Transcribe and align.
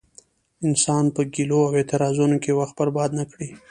انسان 0.67 1.05
په 1.15 1.21
ګيلو 1.33 1.59
او 1.67 1.73
اعتراضونو 1.79 2.37
کې 2.43 2.51
وخت 2.59 2.73
برباد 2.79 3.09
نه 3.19 3.25
کړي. 3.31 3.49